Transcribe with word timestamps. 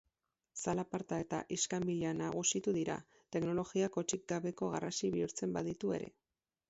Zalaparta 0.61 1.19
eta 1.23 1.41
iskanbila 1.57 2.13
nagusitu 2.21 2.73
dira, 2.77 2.95
teknologiak 3.37 4.01
hotsik 4.03 4.25
gabeko 4.33 4.71
garrasi 4.77 5.13
bihurtzen 5.19 5.55
baditu 5.59 5.93
ere. 6.01 6.09